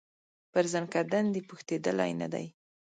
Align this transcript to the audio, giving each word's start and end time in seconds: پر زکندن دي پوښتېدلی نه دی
پر 0.51 0.65
زکندن 0.73 1.25
دي 1.33 1.41
پوښتېدلی 1.49 2.11
نه 2.21 2.27
دی 2.33 2.45